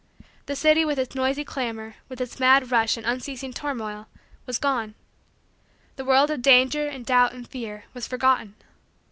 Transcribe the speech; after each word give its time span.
The 0.47 0.55
city 0.55 0.83
with 0.83 0.97
its 0.97 1.13
noisy 1.15 1.45
clamor, 1.45 1.93
with 2.09 2.19
its 2.19 2.39
mad 2.39 2.71
rush 2.71 2.97
and 2.97 3.05
unceasing 3.05 3.53
turmoil, 3.53 4.07
was 4.47 4.57
gone. 4.57 4.95
The 5.95 6.05
world 6.05 6.31
of 6.31 6.41
danger, 6.41 6.87
and 6.87 7.05
doubt, 7.05 7.33
and 7.33 7.47
fear, 7.47 7.83
was 7.93 8.07
forgotten. 8.07 8.55